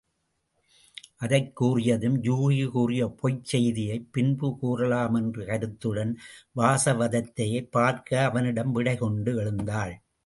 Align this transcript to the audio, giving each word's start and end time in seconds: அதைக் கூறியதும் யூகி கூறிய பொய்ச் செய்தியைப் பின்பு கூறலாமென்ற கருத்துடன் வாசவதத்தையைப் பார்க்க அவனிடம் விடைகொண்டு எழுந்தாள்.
அதைக் 1.17 1.61
கூறியதும் 1.61 2.15
யூகி 2.23 2.69
கூறிய 2.69 3.07
பொய்ச் 3.07 3.43
செய்தியைப் 3.43 4.07
பின்பு 4.11 4.57
கூறலாமென்ற 4.61 5.45
கருத்துடன் 5.45 6.13
வாசவதத்தையைப் 6.55 7.71
பார்க்க 7.71 8.23
அவனிடம் 8.23 8.71
விடைகொண்டு 8.71 9.35
எழுந்தாள். 9.35 9.95